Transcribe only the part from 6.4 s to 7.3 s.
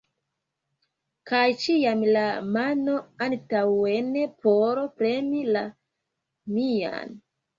mian!